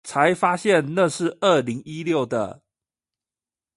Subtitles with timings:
[0.03, 2.61] 才發現那是二零一六的